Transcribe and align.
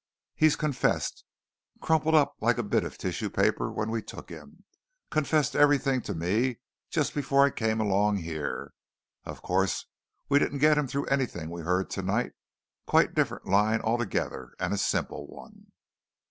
He's 0.33 0.55
confessed 0.55 1.23
crumpled 1.79 2.15
up 2.15 2.33
like 2.41 2.57
a 2.57 2.63
bit 2.63 2.83
of 2.83 2.97
tissue 2.97 3.29
paper 3.29 3.71
when 3.71 3.91
we 3.91 4.01
took 4.01 4.31
him 4.31 4.63
confessed 5.11 5.55
everything 5.55 6.01
to 6.01 6.15
me 6.15 6.57
just 6.89 7.13
before 7.13 7.45
I 7.45 7.51
came 7.51 7.79
along 7.79 8.17
here. 8.17 8.73
Of 9.25 9.43
course 9.43 9.85
we 10.27 10.39
didn't 10.39 10.57
get 10.57 10.75
him 10.79 10.87
through 10.87 11.05
anything 11.05 11.51
we've 11.51 11.65
heard 11.65 11.91
tonight; 11.91 12.31
quite 12.87 13.13
different 13.13 13.45
line 13.45 13.79
altogether, 13.79 14.55
and 14.59 14.73
a 14.73 14.77
simple 14.79 15.27
one." 15.27 15.67